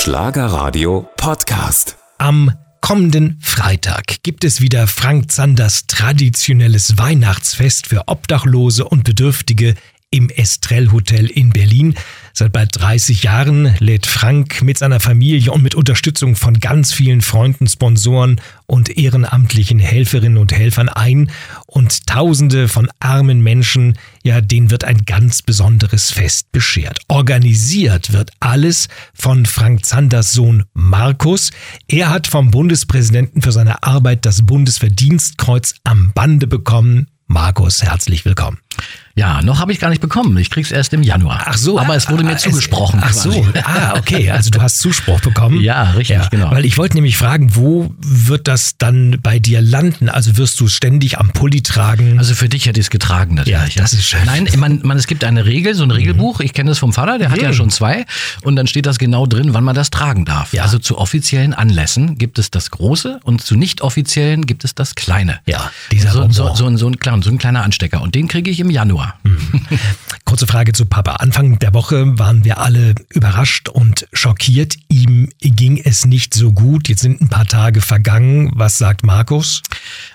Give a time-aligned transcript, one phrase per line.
[0.00, 1.98] Schlagerradio Podcast.
[2.18, 9.74] Am kommenden Freitag gibt es wieder Frank Zanders traditionelles Weihnachtsfest für Obdachlose und Bedürftige
[10.10, 11.94] im Estrell Hotel in Berlin.
[12.32, 17.20] Seit bald 30 Jahren lädt Frank mit seiner Familie und mit Unterstützung von ganz vielen
[17.20, 21.30] Freunden, Sponsoren und ehrenamtlichen Helferinnen und Helfern ein
[21.66, 27.00] und Tausende von armen Menschen, ja, denen wird ein ganz besonderes Fest beschert.
[27.08, 31.50] Organisiert wird alles von Frank Zanders Sohn Markus.
[31.86, 37.08] Er hat vom Bundespräsidenten für seine Arbeit das Bundesverdienstkreuz am Bande bekommen.
[37.26, 38.58] Markus, herzlich willkommen.
[39.14, 40.36] Ja, noch habe ich gar nicht bekommen.
[40.38, 41.42] Ich krieg's erst im Januar.
[41.46, 41.80] Ach so.
[41.80, 43.00] Aber es wurde mir ah, zugesprochen.
[43.02, 43.44] ach so.
[43.64, 44.30] Ah, okay.
[44.30, 45.60] Also du hast Zuspruch bekommen.
[45.60, 46.52] Ja, richtig, genau.
[46.52, 50.08] Weil ich wollte nämlich fragen, wo wird das dann bei dir landen?
[50.08, 52.16] Also wirst du ständig am Pulli tragen?
[52.20, 53.74] Also für dich hätte ich es getragen natürlich.
[53.74, 54.20] Ja, das ist schön.
[54.24, 56.38] Nein, man, man, es gibt eine Regel, so ein Regelbuch.
[56.38, 57.54] Ich kenne das vom Vater, der hat ja Mhm.
[57.54, 58.06] schon zwei.
[58.42, 60.52] Und dann steht das genau drin, wann man das tragen darf.
[60.52, 60.62] Ja.
[60.62, 64.94] Also zu offiziellen Anlässen gibt es das große und zu nicht offiziellen gibt es das
[64.94, 65.40] kleine.
[65.46, 66.56] Ja, dieser so, so, Bonbon.
[66.56, 68.00] so, ein, so, ein, kleiner, so ein kleiner Anstecker.
[68.00, 69.18] Und den kriege ich im Januar.
[70.24, 71.12] Kurze Frage zu Papa.
[71.16, 74.76] Anfang der Woche waren wir alle überrascht und schockiert.
[74.88, 76.88] Ihm ging es nicht so gut.
[76.88, 78.50] Jetzt sind ein paar Tage vergangen.
[78.54, 79.62] Was sagt Markus?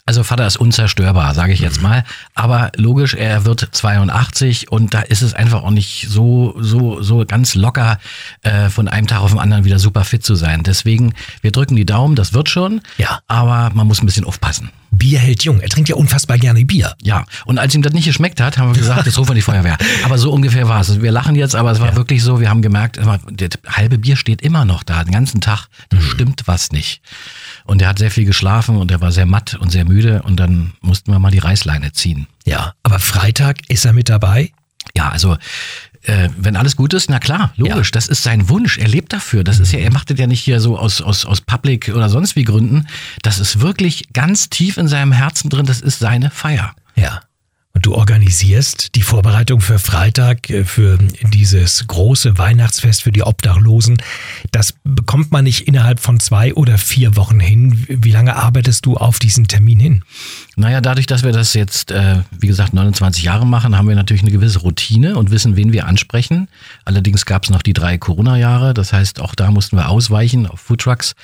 [0.06, 2.04] Also Vater ist unzerstörbar, sage ich jetzt mal.
[2.36, 7.24] Aber logisch, er wird 82 und da ist es einfach auch nicht so so so
[7.26, 8.00] ganz locker
[8.42, 10.64] äh, von einem Tag auf den anderen wieder super fit zu sein.
[10.64, 12.82] Deswegen, wir drücken die Daumen, das wird schon.
[12.98, 13.20] Ja.
[13.28, 14.72] Aber man muss ein bisschen aufpassen.
[14.92, 15.60] Bier hält jung.
[15.60, 16.94] Er trinkt ja unfassbar gerne Bier.
[17.02, 19.42] Ja, und als ihm das nicht geschmeckt hat, haben wir gesagt, jetzt rufen wir die
[19.42, 19.78] Feuerwehr.
[20.04, 21.02] Aber so ungefähr war es.
[21.02, 24.42] Wir lachen jetzt, aber es war wirklich so, wir haben gemerkt, der halbe Bier steht
[24.42, 25.68] immer noch da, den ganzen Tag.
[25.90, 27.02] Da stimmt was nicht.
[27.66, 30.38] Und er hat sehr viel geschlafen und er war sehr matt und sehr müde und
[30.38, 32.28] dann mussten wir mal die Reißleine ziehen.
[32.46, 34.52] Ja, aber Freitag ist er mit dabei.
[34.96, 35.38] Ja, also
[36.04, 38.78] äh, wenn alles gut ist, na klar, logisch, das ist sein Wunsch.
[38.78, 39.44] Er lebt dafür.
[39.44, 42.10] Das ist ja, er macht das ja nicht hier so aus, aus, aus Public oder
[42.10, 42.88] sonst wie Gründen.
[43.22, 45.66] Das ist wirklich ganz tief in seinem Herzen drin.
[45.66, 46.76] Das ist seine Feier.
[46.96, 47.22] Ja.
[47.76, 51.00] Und du organisierst die Vorbereitung für Freitag, äh, für
[51.34, 53.98] dieses große Weihnachtsfest für die Obdachlosen.
[54.52, 57.84] Das bekommt man nicht innerhalb von zwei oder vier Wochen hin.
[57.90, 60.04] Wie lange arbeitest du auf diesen Termin hin?
[60.56, 64.22] Naja, dadurch, dass wir das jetzt, äh, wie gesagt, 29 Jahre machen, haben wir natürlich
[64.22, 66.50] eine gewisse Routine und wissen, wen wir ansprechen.
[66.86, 68.76] Allerdings gab es noch die drei Corona-Jahre.
[68.76, 71.16] Das heißt, auch da mussten wir ausweichen auf Foodtrucks.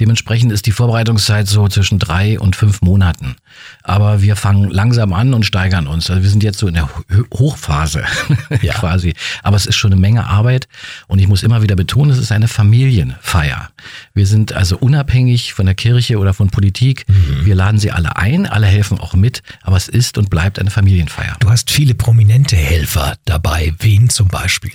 [0.00, 3.36] Dementsprechend ist die Vorbereitungszeit so zwischen drei und fünf Monaten.
[3.82, 6.10] Aber wir fangen langsam an und steigern uns.
[6.10, 8.02] Also wir sind jetzt so in der Ho- Hochphase
[8.62, 8.74] Ja.
[8.74, 9.14] quasi.
[9.42, 10.66] Aber es ist schon eine Menge Arbeit.
[11.06, 13.70] Und ich muss immer wieder betonen, es ist eine Familienfeier.
[14.14, 17.06] Wir sind also unabhängig von der Kirche oder von Politik.
[17.42, 19.42] Wir laden sie alle ein, alle helfen auch mit.
[19.62, 21.36] Aber es ist und bleibt eine Familienfeier.
[21.40, 23.74] Du hast viele prominente Helfer dabei.
[23.78, 24.72] Wen zum Beispiel?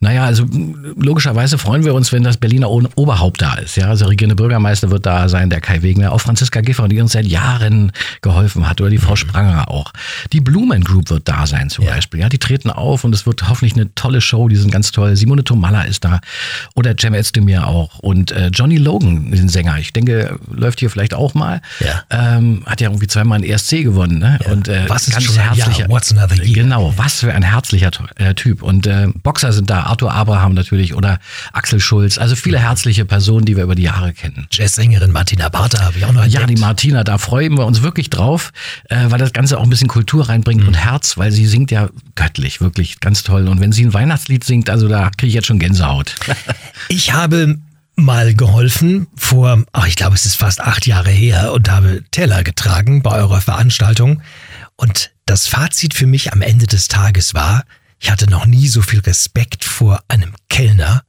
[0.00, 0.46] Naja, also
[0.96, 3.76] logischerweise freuen wir uns, wenn das Berliner Oberhaupt da ist.
[3.76, 7.12] Ja, also regierende Bürgermeister wird da sein, der Kai Wegner, auch Franziska Giffer, die uns
[7.12, 7.90] seit Jahren
[8.20, 9.92] geholfen hat, oder die Frau Spranger auch.
[10.32, 11.94] Die Blumen Group wird da sein zum Ja.
[11.94, 12.20] Beispiel.
[12.20, 14.48] Ja, die treten auf und es wird hoffentlich eine tolle Show.
[14.48, 15.16] Die sind ganz toll.
[15.16, 16.20] Simone Tomalla ist da
[16.76, 19.78] oder Cem Özdemir auch und äh, Johnny Logan, den Sänger.
[19.78, 21.60] Ich denke, läuft hier vielleicht auch mal.
[21.80, 22.04] Ja.
[22.36, 24.18] Ähm, hat ja irgendwie zweimal einen ESC gewonnen.
[24.18, 24.38] Ne?
[24.50, 25.88] Und äh, Was ist ganz ein herzlicher.
[26.52, 28.62] Genau, was für ein herzlicher äh, Typ.
[28.62, 31.18] Und äh, Boxer sind da, Arthur Abraham natürlich oder
[31.52, 32.18] Axel Schulz.
[32.18, 34.46] Also viele herzliche Personen, die wir über die Jahre kennen.
[34.52, 36.58] Jazzsängerin Martina Barter habe ich auch noch Ja, entdeckt.
[36.58, 38.52] die Martina, da freuen wir uns wirklich drauf,
[38.90, 41.88] äh, weil das Ganze auch ein bisschen Kultur reinbringt und Herz, weil sie singt ja
[42.14, 43.48] göttlich, wirklich ganz toll.
[43.48, 46.14] Und wenn sie ein Weihnachtslied singt, also da kriege ich jetzt schon Gänsehaut.
[46.88, 47.58] Ich habe
[47.96, 52.42] mal geholfen vor, ach, ich glaube, es ist fast acht Jahre her und habe Teller
[52.42, 54.20] getragen bei eurer Veranstaltung.
[54.76, 57.64] Und das Fazit für mich am Ende des Tages war,
[58.00, 61.02] ich hatte noch nie so viel Respekt vor einem Kellner,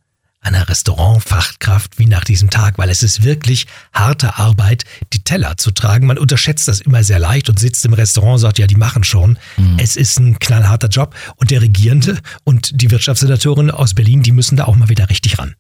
[0.44, 4.84] einer Restaurantfachkraft wie nach diesem Tag, weil es ist wirklich harte Arbeit,
[5.14, 6.08] die Teller zu tragen.
[6.08, 9.03] Man unterschätzt das immer sehr leicht und sitzt im Restaurant und sagt, ja, die machen
[9.03, 9.38] schon.
[9.78, 14.58] Es ist ein knallharter Job und der Regierende und die Wirtschaftssenatorin aus Berlin, die müssen
[14.58, 15.56] da auch mal wieder richtig ran.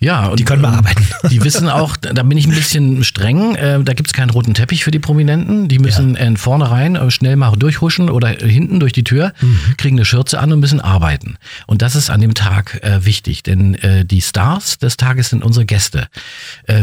[0.00, 1.06] Ja, und Die können mal ähm, arbeiten.
[1.30, 4.84] Die wissen auch, da bin ich ein bisschen streng, äh, da gibt's keinen roten Teppich
[4.84, 5.68] für die Prominenten.
[5.68, 9.32] Die müssen äh, vorne rein äh, schnell mal durchhuschen oder äh, hinten durch die Tür,
[9.76, 11.36] kriegen eine Schürze an und müssen arbeiten.
[11.66, 15.42] Und das ist an dem Tag äh, wichtig, denn äh, die Stars des Tages sind
[15.42, 16.08] unsere Gäste.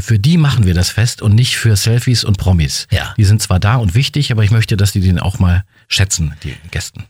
[0.01, 2.87] Für die machen wir das Fest und nicht für Selfies und Promis.
[2.91, 3.13] Ja.
[3.17, 6.33] Die sind zwar da und wichtig, aber ich möchte, dass die den auch mal schätzen,
[6.43, 7.05] die Gästen.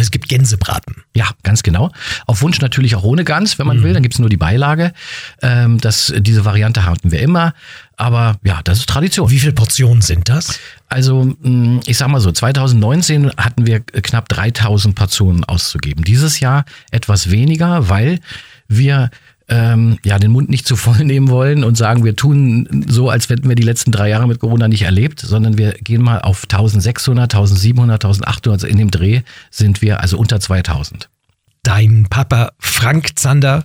[0.00, 1.04] Und es gibt Gänsebraten.
[1.14, 1.92] Ja, ganz genau.
[2.26, 3.92] Auf Wunsch natürlich auch ohne Gans, wenn man will.
[3.92, 4.94] Dann gibt's nur die Beilage.
[5.42, 7.52] Ähm, das, diese Variante hatten wir immer.
[7.98, 9.28] Aber ja, das ist Tradition.
[9.28, 10.58] Wie viele Portionen sind das?
[10.88, 16.02] Also mh, ich sag mal so, 2019 hatten wir knapp 3000 Portionen auszugeben.
[16.02, 18.20] Dieses Jahr etwas weniger, weil
[18.68, 19.10] wir
[19.50, 23.28] ähm, ja, den Mund nicht zu voll nehmen wollen und sagen, wir tun so, als
[23.28, 26.44] hätten wir die letzten drei Jahre mit Corona nicht erlebt, sondern wir gehen mal auf
[26.44, 31.10] 1600, 1700, 1800, also in dem Dreh sind wir also unter 2000.
[31.62, 33.64] Dein Papa Frank Zander,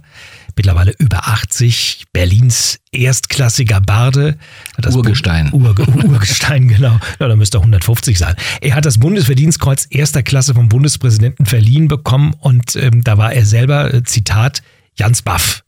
[0.58, 4.38] mittlerweile über 80, Berlins erstklassiger Barde.
[4.78, 5.50] Das Urgestein.
[5.54, 7.00] Ur Urgestein, genau.
[7.20, 8.36] Ja, da müsste er 150 sein.
[8.60, 13.46] Er hat das Bundesverdienstkreuz erster Klasse vom Bundespräsidenten verliehen bekommen und ähm, da war er
[13.46, 14.62] selber, äh, Zitat,
[14.98, 15.65] Jans Baff.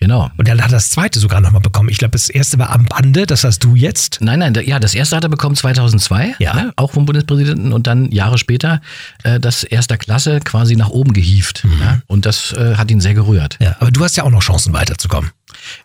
[0.00, 0.30] Genau.
[0.36, 1.88] Und dann hat er das zweite sogar nochmal bekommen.
[1.88, 4.18] Ich glaube, das erste war am Bande, das hast du jetzt.
[4.20, 6.54] Nein, nein, ja, das erste hat er bekommen 2002, ja.
[6.54, 8.80] Ne, auch vom Bundespräsidenten und dann Jahre später
[9.24, 11.64] äh, das erster Klasse quasi nach oben gehievt.
[11.64, 11.80] Mhm.
[11.80, 13.56] Ja, und das äh, hat ihn sehr gerührt.
[13.60, 15.30] Ja, aber du hast ja auch noch Chancen weiterzukommen.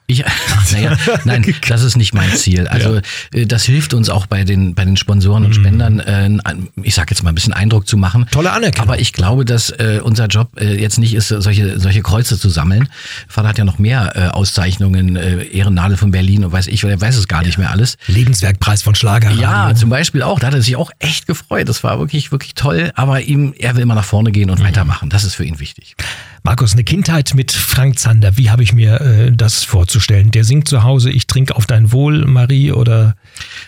[0.06, 0.31] Ich, ach,
[0.71, 2.68] naja, nein, das ist nicht mein Ziel.
[2.68, 3.01] Also ja.
[3.33, 5.54] Äh, das hilft uns auch bei den, bei den Sponsoren und mhm.
[5.54, 6.30] Spendern, äh,
[6.81, 8.27] ich sag jetzt mal ein bisschen Eindruck zu machen.
[8.31, 8.89] Tolle Anerkennung.
[8.89, 12.50] Aber ich glaube, dass äh, unser Job äh, jetzt nicht ist, solche, solche Kreuze zu
[12.50, 12.89] sammeln.
[13.27, 17.00] Vater hat ja noch mehr äh, Auszeichnungen, äh, Ehrennadel von Berlin und weiß ich, er
[17.00, 17.98] weiß es gar nicht mehr alles.
[18.07, 19.31] Lebenswerkpreis von Schlager.
[19.31, 20.39] Ja, zum Beispiel auch.
[20.39, 21.69] Da hat er sich auch echt gefreut.
[21.69, 22.92] Das war wirklich, wirklich toll.
[22.95, 24.65] Aber ihm, er will immer nach vorne gehen und mhm.
[24.65, 25.10] weitermachen.
[25.10, 25.95] Das ist für ihn wichtig.
[26.45, 30.32] Markus, eine Kindheit mit Frank Zander, wie habe ich mir äh, das vorzustellen?
[30.32, 33.16] Der singt zu Hause, ich trinke auf dein Wohl, Marie, oder?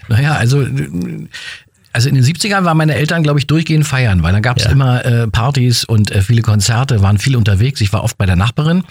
[0.07, 0.65] Naja, also
[1.95, 4.65] also in den 70ern waren meine Eltern, glaube ich, durchgehend feiern, weil da gab es
[4.65, 4.71] ja.
[4.71, 7.79] immer äh, Partys und äh, viele Konzerte, waren viel unterwegs.
[7.79, 8.83] Ich war oft bei der Nachbarin.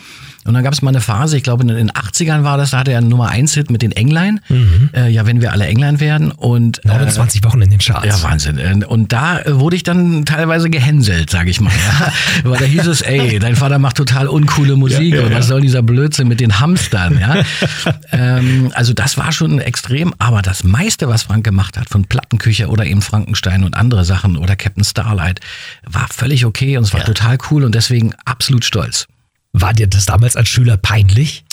[0.44, 2.80] Und dann gab es mal eine Phase, ich glaube in den 80ern war das, da
[2.80, 4.40] hatte er einen Nummer 1 Hit mit den Englein.
[4.48, 4.90] Mhm.
[4.92, 6.32] Äh, ja, wenn wir alle Englein werden.
[6.32, 8.06] Und, 29 äh, Wochen in den Charts.
[8.06, 8.58] Ja, Wahnsinn.
[8.58, 11.72] Äh, und da äh, wurde ich dann teilweise gehänselt, sage ich mal.
[11.84, 12.12] Ja.
[12.44, 15.48] Weil da hieß es, ey, dein Vater macht total uncoole Musik ja, ja, und was
[15.48, 17.18] soll dieser Blödsinn mit den Hamstern?
[17.18, 17.42] Ja?
[18.12, 22.68] ähm, also das war schon extrem, aber das meiste, was Frank gemacht hat, von Plattenküche
[22.68, 25.40] oder eben Frankenstein und andere Sachen oder Captain Starlight,
[25.84, 29.06] war völlig okay und es war total cool und deswegen absolut stolz.
[29.56, 31.44] War dir das damals als Schüler peinlich?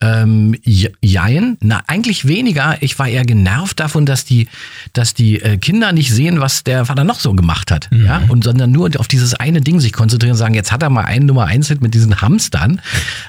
[0.00, 2.76] Ähm, jein, na eigentlich weniger.
[2.80, 4.48] Ich war eher genervt davon, dass die,
[4.92, 8.04] dass die äh, Kinder nicht sehen, was der Vater noch so gemacht hat, mhm.
[8.04, 10.90] ja, und sondern nur auf dieses eine Ding sich konzentrieren und sagen, jetzt hat er
[10.90, 12.82] mal einen Nummer eins Hit mit diesen Hamstern,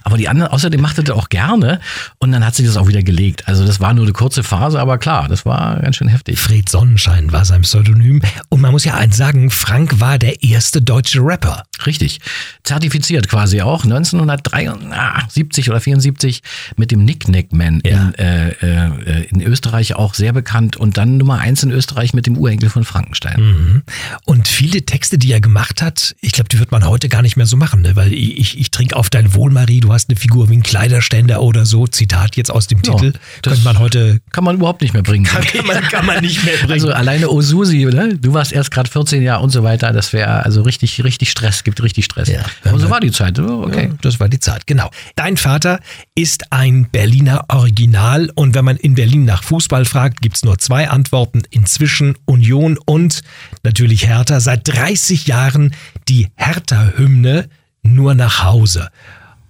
[0.04, 1.80] aber die anderen, außerdem machte er auch gerne
[2.18, 3.48] und dann hat sich das auch wieder gelegt.
[3.48, 6.40] Also das war nur eine kurze Phase, aber klar, das war ganz schön heftig.
[6.40, 10.82] Fred Sonnenschein war sein Pseudonym und man muss ja eins sagen, Frank war der erste
[10.82, 11.64] deutsche Rapper.
[11.86, 12.20] Richtig,
[12.64, 16.42] zertifiziert quasi auch 1973 oder 74
[16.76, 18.10] mit dem Nick Man ja.
[18.10, 22.28] in, äh, äh, in Österreich auch sehr bekannt und dann Nummer eins in Österreich mit
[22.28, 23.42] dem Urenkel von Frankenstein.
[23.42, 23.84] Mhm.
[24.26, 27.38] Und viele Texte, die er gemacht hat, ich glaube, die wird man heute gar nicht
[27.38, 27.96] mehr so machen, ne?
[27.96, 30.64] weil ich, ich, ich trinke auf dein Wohl, Marie, du hast eine Figur wie ein
[30.64, 34.22] Kleiderständer oder so, Zitat jetzt aus dem ja, Titel, könnte man heute...
[34.32, 35.26] Kann man überhaupt nicht mehr bringen.
[35.26, 36.72] Kann, kann, man, kann man nicht mehr bringen.
[36.72, 38.18] Also alleine Osusi, ne?
[38.18, 41.64] du warst erst gerade 14 Jahre und so weiter, das wäre also richtig, richtig Stress,
[41.64, 42.30] gibt richtig Stress.
[42.30, 43.90] Ja, Aber so war die Zeit, okay.
[43.90, 44.90] Ja, das war die Zeit, genau.
[45.16, 45.80] Dein Vater
[46.16, 50.58] ist ein Berliner Original und wenn man in Berlin nach Fußball fragt, gibt es nur
[50.58, 51.44] zwei Antworten.
[51.50, 53.22] Inzwischen Union und
[53.64, 54.40] natürlich Hertha.
[54.40, 55.76] Seit 30 Jahren
[56.08, 57.50] die Hertha-Hymne
[57.84, 58.90] nur nach Hause.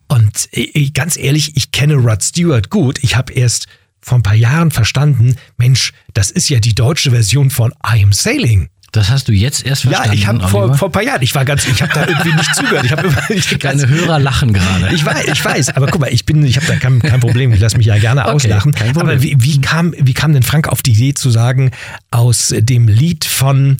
[0.07, 0.49] Und
[0.93, 2.99] ganz ehrlich, ich kenne Rod Stewart gut.
[3.03, 3.67] Ich habe erst
[4.01, 8.13] vor ein paar Jahren verstanden, Mensch, das ist ja die deutsche Version von I Am
[8.13, 8.69] Sailing.
[8.95, 10.13] Das hast du jetzt erst verstanden.
[10.13, 12.33] Ja, ich habe vor, vor ein paar Jahren, ich war ganz, ich habe da irgendwie
[12.33, 12.85] nicht zugehört.
[12.85, 13.09] Ich habe
[13.59, 14.93] Deine Hörer lachen gerade.
[14.93, 17.51] Ich weiß, ich weiß, aber guck mal, ich bin, ich habe da kein, kein, Problem.
[17.51, 18.73] Ich lasse mich ja gerne okay, auslachen.
[18.95, 21.71] Aber wie, wie, kam, wie kam denn Frank auf die Idee zu sagen,
[22.11, 23.77] aus dem Lied von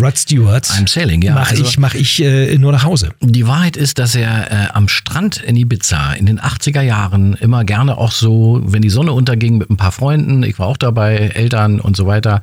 [0.00, 0.64] Rod Stewart.
[0.66, 1.34] I'm Sailing, ja.
[1.34, 3.10] Mach also, ich, mach ich äh, nur nach Hause.
[3.20, 7.64] Die Wahrheit ist, dass er äh, am Strand in Ibiza in den 80er Jahren immer
[7.64, 11.16] gerne auch so, wenn die Sonne unterging mit ein paar Freunden, ich war auch dabei,
[11.34, 12.42] Eltern und so weiter,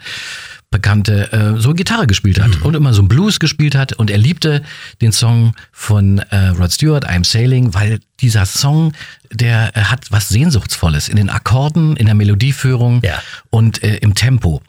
[0.76, 2.64] Bekannte, äh, so Gitarre gespielt hat mhm.
[2.64, 3.94] und immer so ein Blues gespielt hat.
[3.94, 4.62] Und er liebte
[5.00, 8.92] den Song von äh, Rod Stewart, I'm Sailing, weil dieser Song,
[9.32, 13.22] der äh, hat was Sehnsuchtsvolles in den Akkorden, in der Melodieführung ja.
[13.50, 14.62] und äh, im Tempo.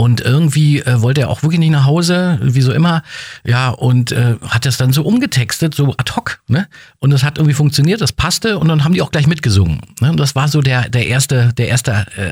[0.00, 3.02] Und irgendwie äh, wollte er auch wirklich nicht nach Hause, wie so immer.
[3.44, 6.40] Ja, und äh, hat das dann so umgetextet, so ad hoc.
[6.48, 6.68] Ne?
[7.00, 9.82] Und das hat irgendwie funktioniert, das passte und dann haben die auch gleich mitgesungen.
[10.00, 10.08] Ne?
[10.10, 12.30] Und das war so der, der erste, der erste, äh,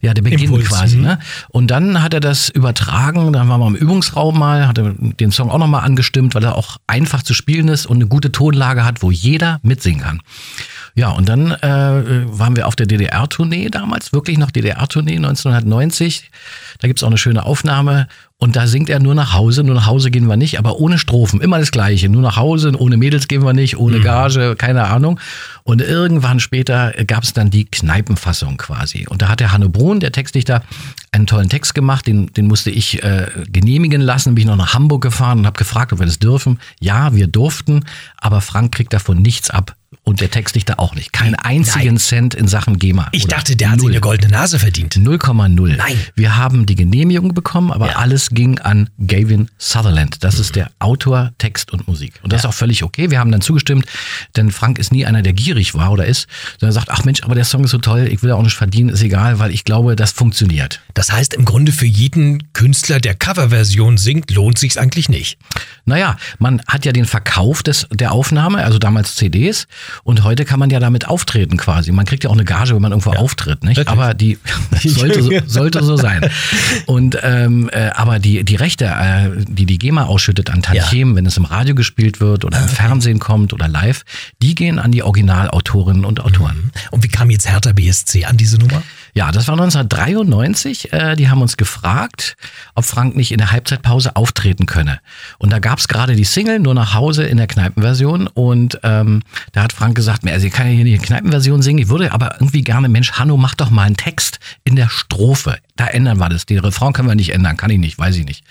[0.00, 0.96] ja, der Beginn Impuls, quasi.
[0.96, 1.18] Ne?
[1.50, 5.32] Und dann hat er das übertragen, dann waren wir im Übungsraum mal, hat er den
[5.32, 8.86] Song auch nochmal angestimmt, weil er auch einfach zu spielen ist und eine gute Tonlage
[8.86, 10.22] hat, wo jeder mitsingen kann.
[10.98, 16.30] Ja, und dann äh, waren wir auf der DDR-Tournee damals, wirklich noch DDR-Tournee 1990.
[16.80, 18.08] Da gibt's auch eine schöne Aufnahme.
[18.38, 20.98] Und da singt er nur nach Hause, nur nach Hause gehen wir nicht, aber ohne
[20.98, 22.08] Strophen, immer das Gleiche.
[22.08, 24.02] Nur nach Hause, ohne Mädels gehen wir nicht, ohne mhm.
[24.02, 25.20] Gage, keine Ahnung.
[25.64, 29.06] Und irgendwann später gab's dann die Kneipenfassung quasi.
[29.06, 30.62] Und da hat der Hanne Brun, der Textdichter,
[31.12, 34.72] einen tollen Text gemacht, den, den musste ich äh, genehmigen lassen, bin ich noch nach
[34.72, 36.58] Hamburg gefahren und habe gefragt, ob wir das dürfen.
[36.80, 37.84] Ja, wir durften,
[38.16, 41.12] aber Frank kriegt davon nichts ab Und der Textdichter auch nicht.
[41.12, 41.98] Keinen einzigen Nein.
[41.98, 43.08] Cent in Sachen GEMA.
[43.12, 43.92] Ich dachte, der hat sich null.
[43.92, 44.94] eine goldene Nase verdient.
[44.96, 45.76] 0,0.
[45.76, 45.98] Nein.
[46.14, 47.96] Wir haben die Genehmigung bekommen, aber Ja.
[47.96, 50.22] alles ging an Gavin Sutherland.
[50.22, 52.14] Das ist der Autor, Text und Musik.
[52.22, 53.10] Und das ist auch völlig okay.
[53.10, 53.84] Wir haben dann zugestimmt,
[54.36, 56.28] denn Frank ist nie einer, der gierig war oder ist,
[56.60, 58.90] sondern sagt, ach Mensch, aber der Song ist so toll, ich will auch nicht verdienen,
[58.90, 60.80] ist egal, weil ich glaube, das funktioniert.
[60.94, 65.38] Das heißt, im Grunde für jeden Künstler, der Coverversion singt, lohnt sich's eigentlich nicht.
[65.84, 69.66] Naja, man hat ja den Verkauf des, der Aufnahme, also damals CDs,
[70.04, 71.92] und heute kann man ja damit auftreten quasi.
[71.92, 73.76] Man kriegt ja auch eine Gage, wenn man irgendwo auftritt, nicht?
[73.76, 73.98] Wirklich?
[73.98, 74.38] Aber die
[74.84, 76.28] sollte so, sollte so sein.
[76.86, 81.26] Und ähm, äh, aber die die Rechte, äh, die die GEMA ausschüttet an Tantiemen, wenn
[81.26, 84.04] es im Radio gespielt wird oder im Fernsehen kommt oder live,
[84.42, 86.70] die gehen an die Originalautorinnen und Autoren.
[86.90, 88.82] Und wie kam jetzt Hertha BSC an diese Nummer?
[89.16, 90.92] Ja, das war 1993.
[90.92, 92.36] Äh, die haben uns gefragt,
[92.74, 95.00] ob Frank nicht in der Halbzeitpause auftreten könne.
[95.38, 98.26] Und da gab's gerade die Single nur nach Hause in der Kneipenversion.
[98.26, 101.62] Und ähm, da hat Frank gesagt, "Na, also ich kann ja hier nicht die Kneipenversion
[101.62, 101.78] singen.
[101.78, 105.56] Ich würde aber irgendwie gerne, Mensch, Hanno, mach doch mal einen Text in der Strophe.
[105.76, 106.44] Da ändern wir das.
[106.44, 107.56] Den Refrain können wir nicht ändern.
[107.56, 108.44] Kann ich nicht, weiß ich nicht.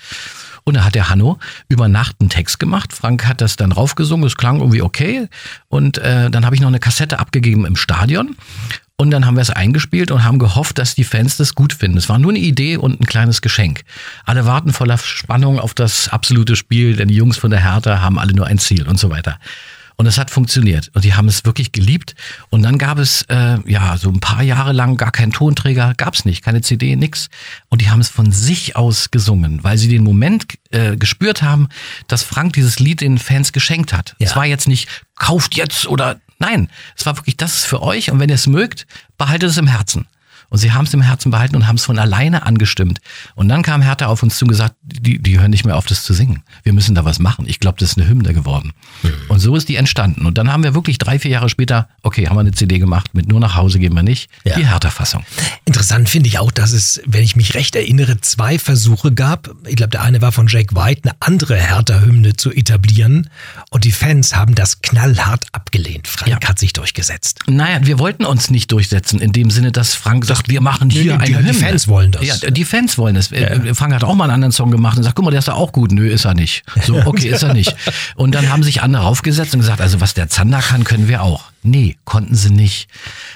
[0.64, 2.92] Und da hat der Hanno über Nacht einen Text gemacht.
[2.92, 4.26] Frank hat das dann raufgesungen.
[4.26, 5.28] Es klang irgendwie okay.
[5.68, 8.34] Und äh, dann habe ich noch eine Kassette abgegeben im Stadion.
[8.98, 11.98] Und dann haben wir es eingespielt und haben gehofft, dass die Fans das gut finden.
[11.98, 13.82] Es war nur eine Idee und ein kleines Geschenk.
[14.24, 18.18] Alle warten voller Spannung auf das absolute Spiel, denn die Jungs von der Hertha haben
[18.18, 19.38] alle nur ein Ziel und so weiter.
[19.96, 20.90] Und es hat funktioniert.
[20.94, 22.14] Und die haben es wirklich geliebt.
[22.50, 26.24] Und dann gab es äh, ja so ein paar Jahre lang gar keinen Tonträger, gab's
[26.24, 27.28] nicht, keine CD, nix.
[27.68, 31.68] Und die haben es von sich aus gesungen, weil sie den Moment äh, gespürt haben,
[32.08, 34.14] dass Frank dieses Lied den Fans geschenkt hat.
[34.18, 34.26] Ja.
[34.26, 36.68] Es war jetzt nicht, kauft jetzt oder nein.
[36.96, 38.10] Es war wirklich, das für euch.
[38.10, 38.86] Und wenn ihr es mögt,
[39.18, 40.06] behaltet es im Herzen.
[40.48, 43.00] Und sie haben es im Herzen behalten und haben es von alleine angestimmt.
[43.34, 45.86] Und dann kam Hertha auf uns zu und gesagt, die, die hören nicht mehr auf,
[45.86, 46.42] das zu singen.
[46.62, 47.46] Wir müssen da was machen.
[47.48, 48.72] Ich glaube, das ist eine Hymne geworden.
[49.28, 50.24] Und so ist die entstanden.
[50.26, 53.14] Und dann haben wir wirklich drei, vier Jahre später, okay, haben wir eine CD gemacht
[53.14, 54.56] mit Nur nach Hause gehen wir nicht, Ja.
[54.56, 55.24] die Hertha-Fassung.
[55.64, 59.50] Interessant finde ich auch, dass es, wenn ich mich recht erinnere, zwei Versuche gab.
[59.66, 63.28] Ich glaube, der eine war von Jake White, eine andere Hertha-Hymne zu etablieren.
[63.70, 66.06] Und die Fans haben das knallhart abgelehnt.
[66.08, 66.48] Frank Ja.
[66.48, 67.40] hat sich durchgesetzt.
[67.48, 71.04] Naja, wir wollten uns nicht durchsetzen, in dem Sinne, dass Frank sagt, wir machen hier
[71.04, 71.54] nee, eine die- die Hymne.
[71.54, 72.26] Fans wollen das.
[72.42, 73.32] Ja, die Fans wollen es.
[73.32, 75.48] Äh, Frank hat auch mal einen anderen Song gemacht und sagt, guck mal, der ist
[75.48, 75.92] doch auch gut.
[75.92, 76.62] Nö, ist er nicht.
[76.84, 77.74] So, okay, ist er nicht.
[78.16, 81.22] Und dann haben sich andere aufgesetzt und gesagt, also was der Zander kann, können wir
[81.22, 81.44] auch.
[81.62, 82.88] Nee, konnten sie nicht,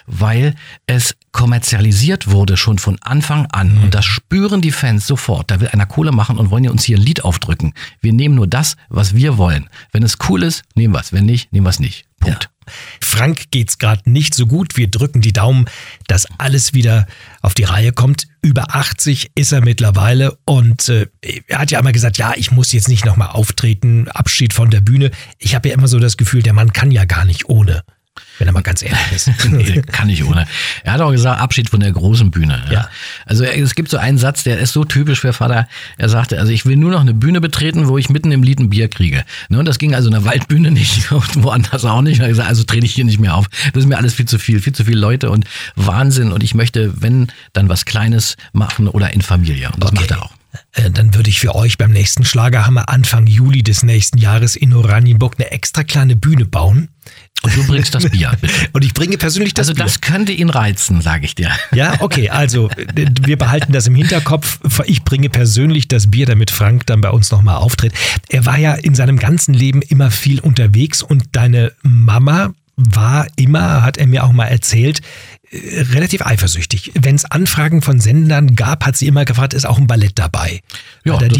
[0.07, 0.54] weil
[0.87, 3.76] es kommerzialisiert wurde schon von Anfang an.
[3.83, 5.50] Und das spüren die Fans sofort.
[5.50, 7.75] Da will einer Kohle machen und wollen ja uns hier ein Lied aufdrücken.
[8.00, 9.69] Wir nehmen nur das, was wir wollen.
[9.92, 11.12] Wenn es cool ist, nehmen wir es.
[11.12, 12.04] Wenn nicht, nehmen wir es nicht.
[12.21, 12.50] Punkt.
[13.00, 14.77] Frank geht's gerade nicht so gut.
[14.77, 15.67] Wir drücken die Daumen,
[16.07, 17.07] dass alles wieder
[17.43, 18.29] auf die Reihe kommt.
[18.43, 21.07] Über 80 ist er mittlerweile und äh,
[21.47, 24.81] er hat ja immer gesagt, ja, ich muss jetzt nicht nochmal auftreten, Abschied von der
[24.81, 25.11] Bühne.
[25.39, 27.83] Ich habe ja immer so das Gefühl, der Mann kann ja gar nicht ohne,
[28.38, 29.31] wenn er mal ganz ehrlich ist.
[29.50, 30.47] nee, kann ich ohne.
[30.83, 32.62] Er hat auch gesagt, Abschied von der großen Bühne.
[32.67, 32.73] Ja.
[32.73, 32.88] Ja.
[33.26, 35.69] Also es gibt so einen Satz, der ist so typisch für Vater.
[35.99, 38.59] Er sagte, also ich will nur noch eine Bühne betreten, wo ich mitten im Lied
[38.59, 39.25] ein Bier kriege.
[39.49, 42.17] Ne, und das ging also in der Waldbühne nicht und woanders auch nicht.
[42.19, 43.47] Und er hat gesagt, also trete ich hier nicht mehr auf.
[43.73, 45.45] Das ist mir alles viel zu viel, viel zu viele Leute und
[45.76, 46.33] Wahnsinn.
[46.33, 49.71] Und ich möchte, wenn, dann was Kleines machen oder in Familie.
[49.73, 50.00] Und das Okay.
[50.00, 50.33] macht er auch.
[50.73, 54.73] Äh, Dann würde ich für euch beim nächsten Schlagerhammer Anfang Juli des nächsten Jahres in
[54.75, 56.88] Oranienburg eine extra kleine Bühne bauen.
[57.42, 58.52] Und du bringst das Bier, bitte.
[58.73, 59.85] Und ich bringe persönlich das Also Bier.
[59.85, 61.50] das könnte ihn reizen, sage ich dir.
[61.73, 64.61] Ja, okay, also wir behalten das im Hinterkopf.
[64.87, 67.92] Ich bringe persönlich das Bier, damit Frank dann bei uns nochmal auftritt.
[68.28, 73.82] Er war ja in seinem ganzen Leben immer viel unterwegs und deine Mama war immer,
[73.82, 76.92] hat er mir auch mal erzählt, äh, relativ eifersüchtig.
[76.95, 80.61] Wenn es Anfragen von Sendern gab, hat sie immer gefragt, ist auch ein Ballett dabei?
[81.04, 81.38] Ja, das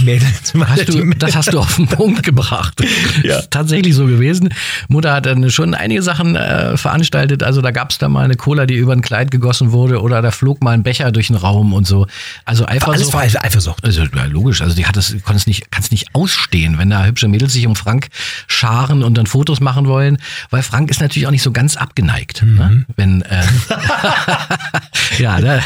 [0.69, 2.83] Hast du, das hast du auf den Punkt gebracht.
[3.23, 3.39] Ja.
[3.39, 4.53] Ist tatsächlich so gewesen.
[4.89, 7.45] Mutter hat dann schon einige Sachen äh, veranstaltet.
[7.45, 10.23] Also da gab es da mal eine Cola, die über ein Kleid gegossen wurde oder
[10.23, 12.07] da flog mal ein Becher durch den Raum und so.
[12.45, 13.13] Also alles Eifersucht.
[13.13, 13.85] war Eifersucht.
[13.85, 16.91] Also ja, logisch, also die hat das, konnte es nicht, kann es nicht ausstehen, wenn
[16.91, 18.09] da hübsche Mädels sich um Frank
[18.49, 20.19] scharen und dann Fotos machen wollen,
[20.51, 22.87] weil Frank ist natürlich auch nicht so ganz abgeneigt, ne?
[22.97, 23.43] wenn äh,
[25.19, 25.61] ja, da,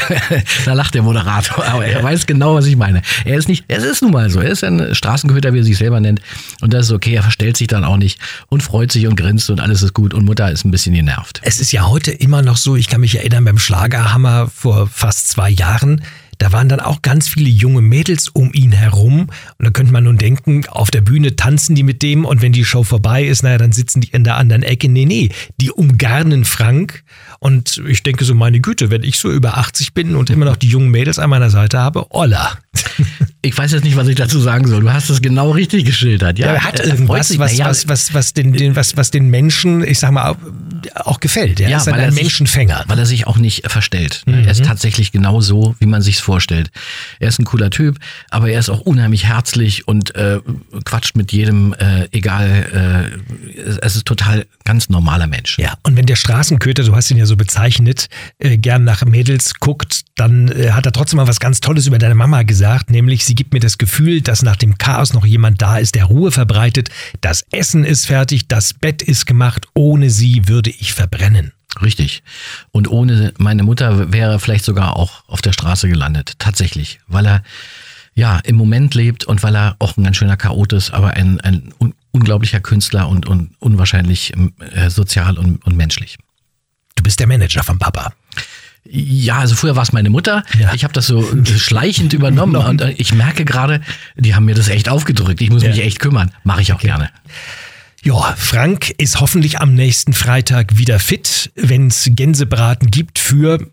[0.65, 3.01] da lacht der Moderator, aber er weiß genau, was ich meine.
[3.23, 5.77] Er ist nicht, es ist nun mal so, er ist ein Straßenköter, wie er sich
[5.77, 6.21] selber nennt.
[6.61, 9.49] Und das ist okay, er verstellt sich dann auch nicht und freut sich und grinst
[9.49, 10.13] und alles ist gut.
[10.13, 11.41] Und Mutter ist ein bisschen genervt.
[11.43, 15.29] Es ist ja heute immer noch so, ich kann mich erinnern beim Schlagerhammer vor fast
[15.29, 16.01] zwei Jahren,
[16.37, 19.27] da waren dann auch ganz viele junge Mädels um ihn herum.
[19.57, 22.51] Und da könnte man nun denken, auf der Bühne tanzen die mit dem und wenn
[22.51, 24.89] die Show vorbei ist, naja, dann sitzen die in der anderen Ecke.
[24.89, 27.03] Nee, nee, die umgarnen Frank.
[27.39, 30.55] Und ich denke so, meine Güte, wenn ich so über 80 bin und immer noch
[30.55, 32.57] die jungen Mädels an meiner Seite habe, Olla.
[33.41, 34.81] Ich weiß jetzt nicht, was ich dazu sagen soll.
[34.81, 36.39] Du hast es genau richtig geschildert.
[36.39, 39.83] Ja, Ja, er hat irgendwas, was, was, was, was, den, den, was, was den Menschen,
[39.83, 40.35] ich sag mal,
[40.95, 41.59] auch gefällt.
[41.59, 42.83] Er Ja, ist weil ein, er ein sich- Menschenfänger.
[42.87, 44.23] weil er sich auch nicht verstellt.
[44.25, 44.37] ne?
[44.37, 44.43] Mhm.
[44.45, 46.71] Er ist tatsächlich genau so, wie man sich's vorstellt.
[47.19, 47.97] Er ist ein cooler Typ,
[48.29, 50.39] aber er ist auch unheimlich herzlich und äh,
[50.83, 53.11] quatscht mit jedem, äh, egal.
[53.85, 55.57] Es- ist total ganz normaler Mensch.
[55.59, 58.07] Ja, und wenn der Straßenköter, du hast ihn ja so bezeichnet,
[58.39, 61.97] äh, gern nach Mädels guckt, dann äh, hat er trotzdem mal was ganz Tolles über
[61.97, 65.61] deine Mama gesagt, nämlich sie gibt mir das Gefühl, dass nach dem Chaos noch jemand
[65.61, 66.89] da ist, der Ruhe verbreitet.
[67.21, 71.51] Das Essen ist fertig, das Bett ist gemacht, ohne sie würde ich verbrennen.
[71.81, 72.23] Richtig.
[72.71, 76.33] Und ohne meine Mutter wäre er vielleicht sogar auch auf der Straße gelandet.
[76.39, 76.99] Tatsächlich.
[77.07, 77.43] Weil er
[78.13, 81.41] ja im Moment lebt und weil er auch ein ganz schöner Chaot ist, aber ein,
[81.41, 81.73] ein
[82.15, 84.33] unglaublicher Künstler und, und unwahrscheinlich
[84.73, 86.17] äh, sozial und, und menschlich.
[86.95, 88.13] Du bist der Manager vom Papa.
[88.87, 90.43] Ja, also früher war es meine Mutter.
[90.59, 90.73] Ja.
[90.73, 93.81] Ich habe das so äh, schleichend übernommen und äh, ich merke gerade,
[94.15, 95.41] die haben mir das echt aufgedrückt.
[95.41, 95.69] Ich muss Ja.
[95.69, 96.31] mich echt kümmern.
[96.43, 97.09] Mache ich auch gerne.
[98.05, 103.67] Ja, Frank ist hoffentlich am nächsten Freitag wieder fit, wenn es Gänsebraten gibt für,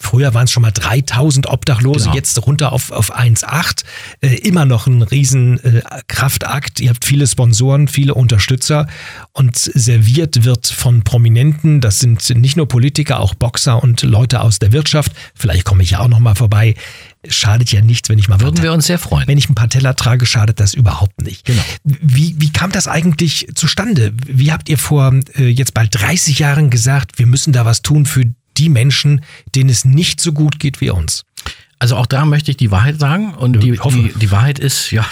[0.00, 2.14] früher waren es schon mal 3000 Obdachlose, Genau.
[2.14, 3.82] jetzt runter auf, auf 1,8.
[4.20, 6.78] Äh, immer noch ein riesen äh, Kraftakt.
[6.78, 8.86] Ihr habt viele Sponsoren, viele Unterstützer
[9.32, 11.80] und serviert wird von Prominenten.
[11.80, 15.10] Das sind nicht nur Politiker, auch Boxer und Leute aus der Wirtschaft.
[15.34, 16.76] Vielleicht komme ich ja auch noch mal vorbei.
[17.28, 19.28] Schadet ja nichts, wenn ich mal Würden wir uns sehr freuen.
[19.28, 21.44] wenn ich ein paar Teller trage, schadet das überhaupt nicht.
[21.44, 21.62] Genau.
[21.84, 24.12] Wie, wie kam das eigentlich zustande?
[24.26, 28.06] Wie habt ihr vor äh, jetzt bald 30 Jahren gesagt, wir müssen da was tun
[28.06, 28.24] für
[28.58, 29.22] die Menschen,
[29.54, 31.24] denen es nicht so gut geht wie uns?
[31.82, 33.34] Also auch da möchte ich die Wahrheit sagen.
[33.34, 35.04] Und die, die, die Wahrheit ist, ja,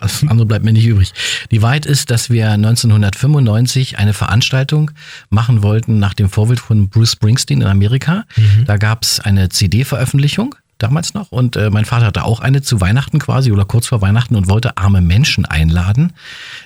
[0.00, 1.12] das andere bleibt mir nicht übrig.
[1.50, 4.92] Die Wahrheit ist, dass wir 1995 eine Veranstaltung
[5.30, 8.24] machen wollten nach dem Vorbild von Bruce Springsteen in Amerika.
[8.66, 10.54] Da gab es eine CD-Veröffentlichung.
[10.82, 11.30] Damals noch.
[11.30, 14.48] Und äh, mein Vater hatte auch eine zu Weihnachten quasi oder kurz vor Weihnachten und
[14.48, 16.12] wollte arme Menschen einladen,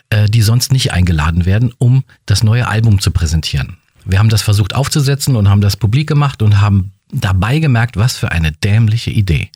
[0.09, 3.77] äh, die sonst nicht eingeladen werden, um das neue Album zu präsentieren.
[4.07, 8.17] Wir haben das versucht aufzusetzen und haben das publik gemacht und haben dabei gemerkt, was
[8.17, 9.51] für eine dämliche Idee.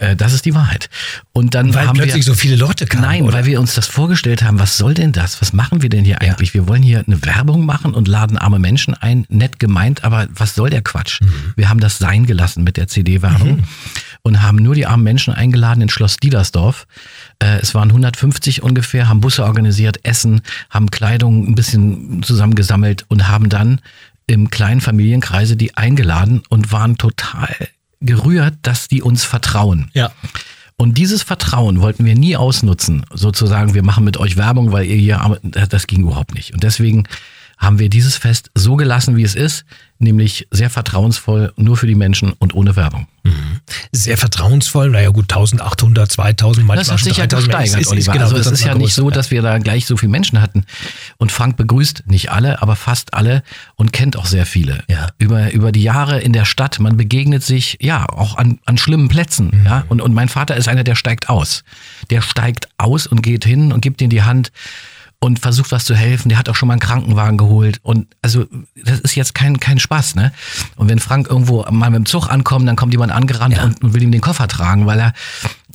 [0.00, 0.88] Äh, das ist die Wahrheit.
[1.32, 3.04] Und dann Weil haben plötzlich wir, so viele Leute kamen.
[3.04, 3.34] Nein, oder?
[3.34, 5.40] weil wir uns das vorgestellt haben, was soll denn das?
[5.40, 6.54] Was machen wir denn hier eigentlich?
[6.54, 10.54] Wir wollen hier eine Werbung machen und laden arme Menschen ein, nett gemeint, aber was
[10.54, 11.20] soll der Quatsch?
[11.20, 11.52] Mhm.
[11.54, 13.64] Wir haben das sein gelassen mit der CD-Werbung
[14.22, 16.86] und haben nur die armen Menschen eingeladen in Schloss Diedersdorf.
[17.38, 23.28] Äh, es waren 150 ungefähr, haben Busse organisiert, Essen, haben Kleidung ein bisschen zusammengesammelt und
[23.28, 23.80] haben dann
[24.26, 27.54] im kleinen Familienkreise die eingeladen und waren total
[28.00, 29.90] gerührt, dass die uns vertrauen.
[29.94, 30.10] ja.
[30.76, 34.96] Und dieses Vertrauen wollten wir nie ausnutzen, sozusagen, wir machen mit euch Werbung, weil ihr
[34.96, 36.54] hier, das ging überhaupt nicht.
[36.54, 37.04] Und deswegen
[37.60, 39.66] haben wir dieses Fest so gelassen, wie es ist,
[39.98, 43.06] nämlich sehr vertrauensvoll, nur für die Menschen und ohne Werbung.
[43.92, 44.88] Sehr vertrauensvoll.
[44.88, 47.48] Naja, gut, 1800, 2000, manchmal Das hat sich ja 3000.
[47.52, 48.12] gesteigert, Es ist- Oliver.
[48.14, 50.64] genau, also es ist ja nicht so, dass wir da gleich so viele Menschen hatten.
[51.18, 53.42] Und Frank begrüßt nicht alle, aber fast alle
[53.76, 54.82] und kennt auch sehr viele.
[54.88, 55.08] Ja.
[55.18, 59.08] Über, über die Jahre in der Stadt, man begegnet sich ja auch an, an schlimmen
[59.08, 59.50] Plätzen.
[59.52, 59.66] Mhm.
[59.66, 59.84] Ja?
[59.90, 61.62] Und, und mein Vater ist einer, der steigt aus.
[62.08, 64.50] Der steigt aus und geht hin und gibt ihm die Hand
[65.22, 66.30] und versucht was zu helfen.
[66.30, 67.78] Der hat auch schon mal einen Krankenwagen geholt.
[67.82, 70.32] Und also, das ist jetzt kein, kein Spaß, ne?
[70.76, 73.64] Und wenn Frank irgendwo mal mit dem Zug ankommt, dann kommt jemand angerannt Ja.
[73.64, 75.12] und, und will ihm den Koffer tragen, weil er,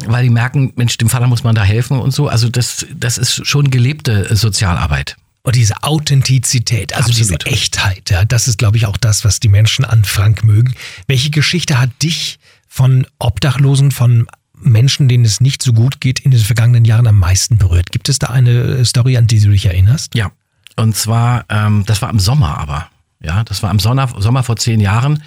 [0.07, 2.27] weil die merken, Mensch, dem Vater muss man da helfen und so.
[2.27, 5.15] Also das, das ist schon gelebte äh, Sozialarbeit.
[5.43, 7.45] Und diese Authentizität, also Absolut.
[7.45, 10.73] diese Echtheit, ja, das ist, glaube ich, auch das, was die Menschen an Frank mögen.
[11.05, 14.25] Welche Geschichte hat dich von Obdachlosen, von
[14.61, 17.91] Menschen, denen es nicht so gut geht, in den vergangenen Jahren am meisten berührt?
[17.91, 20.15] Gibt es da eine Story, an die du dich erinnerst?
[20.15, 20.31] Ja.
[20.75, 22.89] Und zwar, ähm, das war im Sommer aber.
[23.21, 25.23] Ja, das war im Sommer, Sommer vor zehn Jahren.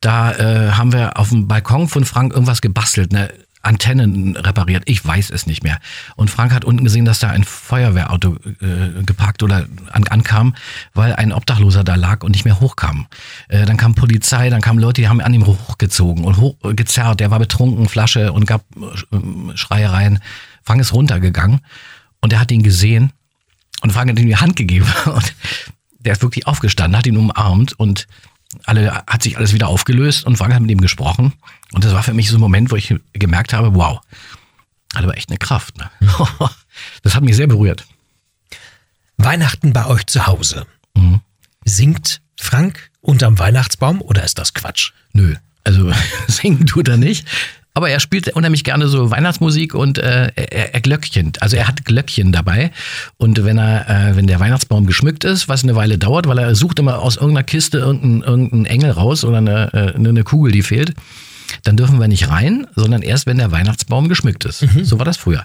[0.00, 3.30] Da äh, haben wir auf dem Balkon von Frank irgendwas gebastelt, ne?
[3.62, 4.84] Antennen repariert.
[4.86, 5.78] Ich weiß es nicht mehr.
[6.16, 10.54] Und Frank hat unten gesehen, dass da ein Feuerwehrauto äh, geparkt oder an, ankam,
[10.94, 13.06] weil ein Obdachloser da lag und nicht mehr hochkam.
[13.48, 17.20] Äh, dann kam Polizei, dann kamen Leute, die haben an ihm hochgezogen und hochgezerrt.
[17.20, 20.20] Der war betrunken, Flasche und gab äh, Schreiereien.
[20.62, 21.60] Frank ist runtergegangen
[22.20, 23.12] und er hat ihn gesehen
[23.82, 25.34] und Frank hat ihm die Hand gegeben und
[25.98, 28.06] der ist wirklich aufgestanden, hat ihn umarmt und
[28.64, 31.32] alle, hat sich alles wieder aufgelöst und Frank hat mit ihm gesprochen.
[31.72, 34.00] Und das war für mich so ein Moment, wo ich gemerkt habe, wow,
[34.94, 35.76] hat aber echt eine Kraft.
[35.78, 35.90] Ne?
[37.02, 37.84] Das hat mich sehr berührt.
[39.18, 40.66] Weihnachten bei euch zu Hause.
[40.94, 41.20] Mhm.
[41.64, 44.92] Singt Frank unterm Weihnachtsbaum oder ist das Quatsch?
[45.12, 45.34] Nö,
[45.64, 45.92] also
[46.28, 47.26] singen tut er nicht.
[47.72, 51.32] Aber er spielt unheimlich gerne so Weihnachtsmusik und äh, er, er Glöckchen.
[51.40, 52.72] Also er hat Glöckchen dabei.
[53.16, 56.54] Und wenn er, äh, wenn der Weihnachtsbaum geschmückt ist, was eine Weile dauert, weil er
[56.54, 60.62] sucht immer aus irgendeiner Kiste irgendeinen irgendeinen Engel raus oder eine, äh, eine Kugel, die
[60.62, 60.94] fehlt.
[61.62, 64.62] Dann dürfen wir nicht rein, sondern erst, wenn der Weihnachtsbaum geschmückt ist.
[64.62, 64.84] Mhm.
[64.84, 65.44] So war das früher.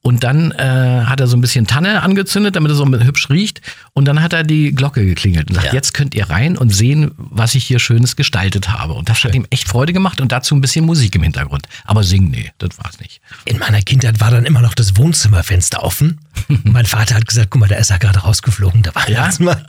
[0.00, 3.60] Und dann äh, hat er so ein bisschen Tanne angezündet, damit es so hübsch riecht.
[3.92, 5.72] Und dann hat er die Glocke geklingelt und sagt, ja.
[5.72, 8.94] jetzt könnt ihr rein und sehen, was ich hier Schönes gestaltet habe.
[8.94, 9.30] Und das Schön.
[9.30, 11.66] hat ihm echt Freude gemacht und dazu ein bisschen Musik im Hintergrund.
[11.84, 13.20] Aber singen, nee, das war es nicht.
[13.44, 16.20] In meiner Kindheit war dann immer noch das Wohnzimmerfenster offen.
[16.64, 18.82] mein Vater hat gesagt, guck mal, da ist er gerade rausgeflogen.
[18.82, 19.18] Da war ja?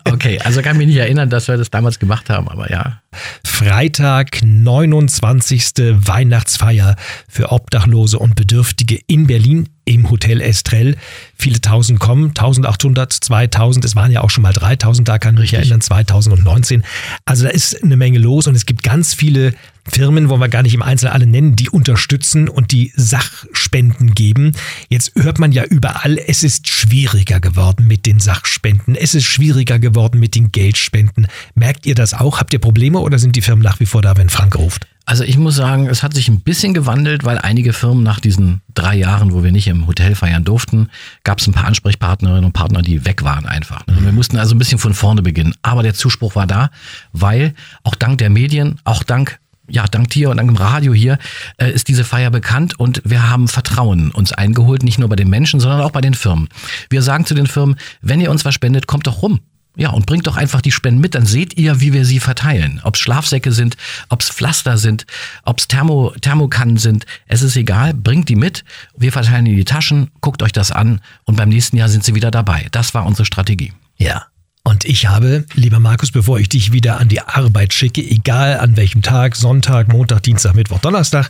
[0.05, 3.01] Okay, also kann mich nicht erinnern, dass wir das damals gemacht haben, aber ja.
[3.43, 5.72] Freitag, 29.
[5.79, 6.95] Weihnachtsfeier
[7.27, 10.95] für Obdachlose und Bedürftige in Berlin im Hotel Estrell.
[11.37, 15.41] Viele tausend kommen, 1800, 2000, es waren ja auch schon mal 3000, da kann ich
[15.41, 16.83] mich erinnern, 2019.
[17.25, 19.53] Also da ist eine Menge los und es gibt ganz viele
[19.85, 24.53] Firmen, wollen wir gar nicht im Einzelnen alle nennen, die unterstützen und die Sachspenden geben.
[24.87, 28.95] Jetzt hört man ja überall, es ist schwieriger geworden mit den Sachspenden.
[28.95, 31.27] Es ist schwieriger geworden mit den Geldspenden.
[31.55, 32.39] Merkt ihr das auch?
[32.39, 34.87] Habt ihr Probleme oder sind die Firmen nach wie vor da, wenn Frank ruft?
[35.05, 38.61] Also ich muss sagen, es hat sich ein bisschen gewandelt, weil einige Firmen nach diesen
[38.73, 40.89] drei Jahren, wo wir nicht im Hotel feiern durften,
[41.23, 43.85] gab es ein paar Ansprechpartnerinnen und Partner, die weg waren einfach.
[43.87, 43.97] Ne?
[43.99, 45.55] Wir mussten also ein bisschen von vorne beginnen.
[45.61, 46.69] Aber der Zuspruch war da,
[47.11, 49.39] weil auch dank der Medien, auch dank
[49.69, 51.17] ja, dank dir und dank dem Radio hier
[51.57, 55.29] äh, ist diese Feier bekannt und wir haben Vertrauen uns eingeholt, nicht nur bei den
[55.29, 56.49] Menschen, sondern auch bei den Firmen.
[56.89, 59.39] Wir sagen zu den Firmen, wenn ihr uns was spendet, kommt doch rum.
[59.75, 62.79] Ja, und bringt doch einfach die Spenden mit, dann seht ihr, wie wir sie verteilen.
[62.83, 63.75] Ob es Schlafsäcke sind,
[64.09, 65.07] ob es Pflaster sind,
[65.45, 68.63] ob es Thermo, Thermokannen sind, es ist egal, bringt die mit,
[68.95, 72.13] wir verteilen in die Taschen, guckt euch das an und beim nächsten Jahr sind sie
[72.13, 72.67] wieder dabei.
[72.71, 73.73] Das war unsere Strategie.
[73.97, 74.27] Ja.
[74.65, 78.77] Und ich habe, lieber Markus, bevor ich dich wieder an die Arbeit schicke, egal an
[78.77, 81.29] welchem Tag, Sonntag, Montag, Dienstag, Mittwoch, Donnerstag,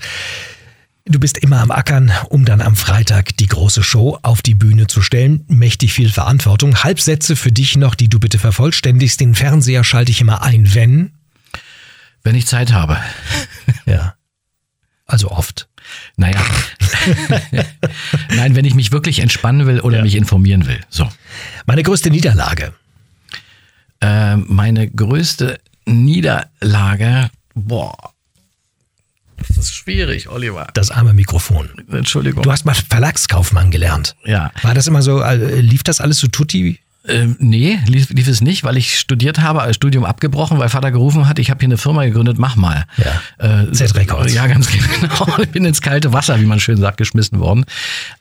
[1.06, 4.88] Du bist immer am Ackern, um dann am Freitag die große Show auf die Bühne
[4.88, 5.44] zu stellen.
[5.50, 6.82] Mächtig viel Verantwortung.
[6.82, 9.20] Halbsätze für dich noch, die du bitte vervollständigst.
[9.20, 11.12] Den Fernseher schalte ich immer ein, wenn?
[12.24, 12.98] Wenn ich Zeit habe.
[13.86, 14.16] Ja.
[15.06, 15.68] Also oft.
[16.16, 16.42] Naja.
[18.30, 20.04] Nein, wenn ich mich wirklich entspannen will oder ja.
[20.04, 20.80] mich informieren will.
[20.90, 21.10] So.
[21.66, 22.74] Meine größte Niederlage.
[24.00, 27.30] Äh, meine größte Niederlage.
[27.56, 28.13] Boah
[29.70, 30.68] ist schwierig, Oliver.
[30.74, 31.70] Das arme Mikrofon.
[31.92, 32.44] Entschuldigung.
[32.44, 34.16] Du hast mal Verlagskaufmann gelernt.
[34.26, 34.52] Ja.
[34.62, 36.80] War das immer so, äh, lief das alles so tutti?
[37.06, 40.90] Ähm, nee, lief, lief, es nicht, weil ich studiert habe, als Studium abgebrochen, weil Vater
[40.90, 42.86] gerufen hat, ich habe hier eine Firma gegründet, mach mal.
[42.98, 43.64] Ja.
[43.64, 44.34] Äh, Z Records.
[44.34, 44.70] Ja, ganz
[45.02, 45.38] genau.
[45.40, 47.66] Ich bin ins kalte Wasser, wie man schön sagt, geschmissen worden.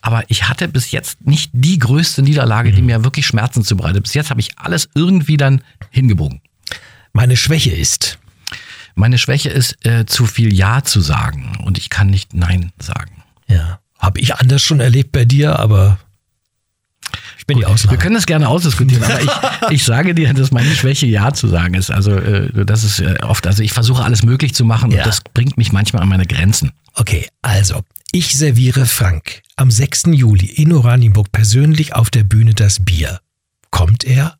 [0.00, 2.74] Aber ich hatte bis jetzt nicht die größte Niederlage, mhm.
[2.74, 4.02] die mir wirklich Schmerzen zubereitet.
[4.02, 6.40] Bis jetzt habe ich alles irgendwie dann hingebogen.
[7.12, 8.18] Meine Schwäche ist,
[8.94, 13.22] meine Schwäche ist, äh, zu viel Ja zu sagen und ich kann nicht Nein sagen.
[13.48, 13.80] Ja.
[13.98, 15.98] Habe ich anders schon erlebt bei dir, aber
[17.38, 17.96] ich bin Gut, die Ausnahme.
[17.96, 19.30] Wir können das gerne ausdiskutieren, aber ich,
[19.70, 21.90] ich sage dir, dass meine Schwäche Ja zu sagen ist.
[21.90, 24.98] Also äh, das ist äh, oft, also ich versuche alles möglich zu machen ja.
[24.98, 26.72] und das bringt mich manchmal an meine Grenzen.
[26.94, 30.04] Okay, also ich serviere Frank am 6.
[30.12, 33.20] Juli in Oranienburg persönlich auf der Bühne das Bier.
[33.70, 34.36] Kommt er?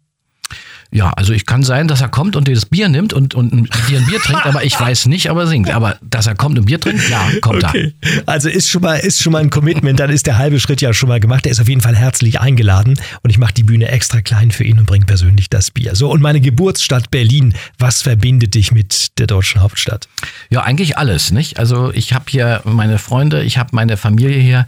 [0.94, 3.50] Ja, also ich kann sein, dass er kommt und dir das Bier nimmt und, und
[3.88, 5.70] dir ein Bier trinkt, aber ich weiß nicht, ob er singt.
[5.70, 7.94] Aber dass er kommt und Bier trinkt, ja, kommt okay.
[8.02, 8.28] er.
[8.28, 10.92] Also ist schon mal, ist schon mal ein Commitment, dann ist der halbe Schritt ja
[10.92, 11.46] schon mal gemacht.
[11.46, 14.64] Er ist auf jeden Fall herzlich eingeladen und ich mache die Bühne extra klein für
[14.64, 15.96] ihn und bringe persönlich das Bier.
[15.96, 20.08] So, und meine Geburtsstadt Berlin, was verbindet dich mit der deutschen Hauptstadt?
[20.50, 21.58] Ja, eigentlich alles, nicht?
[21.58, 24.66] Also ich habe hier meine Freunde, ich habe meine Familie hier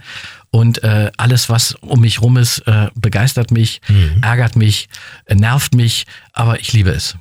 [0.55, 4.21] und äh, alles, was um mich rum ist, äh, begeistert mich, mhm.
[4.21, 4.87] ärgert mich,
[5.25, 7.17] äh, nervt mich, aber ich liebe es.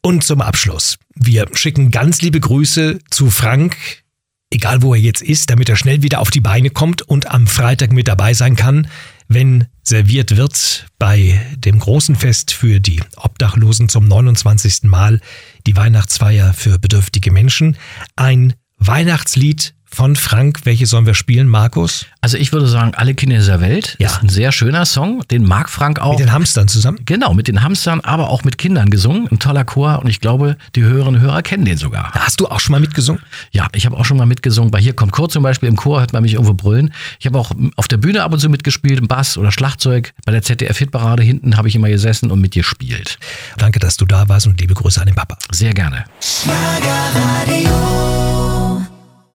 [0.00, 3.76] Und zum Abschluss, wir schicken ganz liebe Grüße zu Frank,
[4.50, 7.46] egal wo er jetzt ist, damit er schnell wieder auf die Beine kommt und am
[7.46, 8.88] Freitag mit dabei sein kann,
[9.28, 14.82] wenn serviert wird bei dem großen Fest für die Obdachlosen zum 29.
[14.82, 15.20] Mal,
[15.68, 17.76] die Weihnachtsfeier für bedürftige Menschen,
[18.16, 20.60] ein Weihnachtslied von Frank.
[20.64, 22.06] Welche sollen wir spielen, Markus?
[22.20, 24.08] Also ich würde sagen, Alle Kinder dieser Welt ja.
[24.08, 25.22] ist ein sehr schöner Song.
[25.30, 26.12] Den mag Frank auch.
[26.12, 27.00] Mit den Hamstern zusammen?
[27.04, 29.28] Genau, mit den Hamstern, aber auch mit Kindern gesungen.
[29.30, 32.12] Ein toller Chor und ich glaube, die Hörerinnen und Hörer kennen den sogar.
[32.12, 33.22] Hast du auch schon mal mitgesungen?
[33.50, 34.70] Ja, ich habe auch schon mal mitgesungen.
[34.70, 36.92] Bei Hier kommt Chor zum Beispiel im Chor hört man mich irgendwo brüllen.
[37.18, 40.12] Ich habe auch auf der Bühne ab und zu mitgespielt, im Bass oder Schlagzeug.
[40.24, 43.18] Bei der ZDF-Hitparade hinten habe ich immer gesessen und mit dir spielt.
[43.58, 45.36] Danke, dass du da warst und liebe Grüße an den Papa.
[45.50, 46.04] Sehr gerne.
[46.20, 48.21] Schlagerradio.